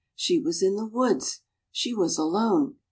[0.15, 1.41] She was in the woods.
[1.71, 2.79] She was alone.